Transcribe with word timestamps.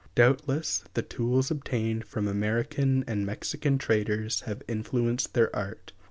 Doubtless 0.15 0.83
the 0.95 1.03
tools 1.03 1.51
obtained 1.51 2.05
from 2.05 2.27
American 2.27 3.03
and 3.05 3.23
Mexican 3.23 3.77
traders 3.77 4.41
have 4.47 4.63
influenced 4.67 5.35
their 5.35 5.55
art. 5.55 5.93